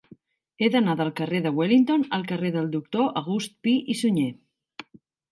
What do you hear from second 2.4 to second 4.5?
del Doctor August Pi i Sunyer.